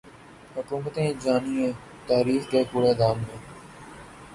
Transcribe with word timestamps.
حکومتیں 0.55 1.11
جائیں 1.21 1.71
تاریخ 2.07 2.49
کے 2.51 2.63
کوڑے 2.71 2.93
دان 2.93 3.17
میں۔ 3.27 3.37